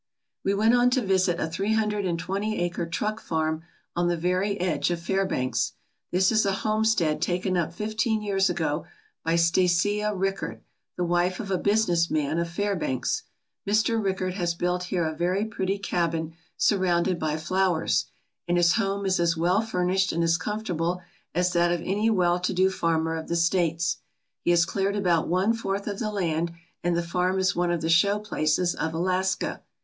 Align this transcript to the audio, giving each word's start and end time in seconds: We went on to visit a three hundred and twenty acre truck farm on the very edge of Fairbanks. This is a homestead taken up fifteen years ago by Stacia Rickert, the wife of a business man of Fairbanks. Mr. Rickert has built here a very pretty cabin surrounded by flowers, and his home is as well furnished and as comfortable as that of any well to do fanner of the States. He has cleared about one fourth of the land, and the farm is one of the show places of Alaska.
We 0.43 0.55
went 0.55 0.73
on 0.73 0.89
to 0.97 1.05
visit 1.05 1.39
a 1.39 1.45
three 1.47 1.73
hundred 1.73 2.05
and 2.07 2.17
twenty 2.17 2.57
acre 2.57 2.87
truck 2.87 3.21
farm 3.21 3.61
on 3.95 4.07
the 4.07 4.17
very 4.17 4.59
edge 4.59 4.89
of 4.89 4.99
Fairbanks. 4.99 5.73
This 6.11 6.31
is 6.31 6.43
a 6.43 6.51
homestead 6.65 7.21
taken 7.21 7.55
up 7.55 7.71
fifteen 7.71 8.23
years 8.23 8.49
ago 8.49 8.87
by 9.23 9.35
Stacia 9.35 10.11
Rickert, 10.15 10.63
the 10.97 11.03
wife 11.03 11.39
of 11.39 11.51
a 11.51 11.57
business 11.59 12.09
man 12.09 12.39
of 12.39 12.49
Fairbanks. 12.49 13.21
Mr. 13.67 14.03
Rickert 14.03 14.33
has 14.33 14.55
built 14.55 14.85
here 14.85 15.05
a 15.05 15.13
very 15.15 15.45
pretty 15.45 15.77
cabin 15.77 16.33
surrounded 16.57 17.19
by 17.19 17.37
flowers, 17.37 18.07
and 18.47 18.57
his 18.57 18.73
home 18.73 19.05
is 19.05 19.19
as 19.19 19.37
well 19.37 19.61
furnished 19.61 20.11
and 20.11 20.23
as 20.23 20.35
comfortable 20.35 20.99
as 21.35 21.53
that 21.53 21.71
of 21.71 21.79
any 21.81 22.09
well 22.09 22.39
to 22.39 22.53
do 22.55 22.71
fanner 22.71 23.15
of 23.15 23.27
the 23.27 23.35
States. 23.35 23.97
He 24.43 24.49
has 24.49 24.65
cleared 24.65 24.95
about 24.95 25.27
one 25.27 25.53
fourth 25.53 25.85
of 25.85 25.99
the 25.99 26.09
land, 26.09 26.53
and 26.83 26.97
the 26.97 27.03
farm 27.03 27.37
is 27.37 27.55
one 27.55 27.69
of 27.69 27.81
the 27.81 27.87
show 27.89 28.17
places 28.17 28.73
of 28.73 28.95
Alaska. 28.95 29.61